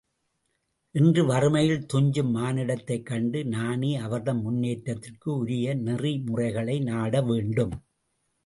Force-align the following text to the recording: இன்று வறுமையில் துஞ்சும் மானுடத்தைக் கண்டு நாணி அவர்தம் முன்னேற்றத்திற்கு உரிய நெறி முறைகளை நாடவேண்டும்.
இன்று 0.95 1.25
வறுமையில் 1.25 1.85
துஞ்சும் 1.93 2.31
மானுடத்தைக் 2.35 3.05
கண்டு 3.05 3.45
நாணி 3.45 3.95
அவர்தம் 3.97 4.41
முன்னேற்றத்திற்கு 4.41 5.37
உரிய 5.37 5.75
நெறி 5.75 6.17
முறைகளை 6.25 6.79
நாடவேண்டும். 6.79 7.75